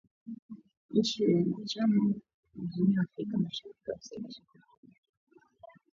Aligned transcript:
Nchi 0.91 1.27
wanachama 1.43 2.03
wa 2.55 2.65
Jumuiya 2.65 2.99
ya 3.01 3.03
Afrika 3.03 3.37
Mashariki 3.37 3.79
waliwasilisha 3.87 4.41
maombi 4.53 4.93
yao 4.93 5.43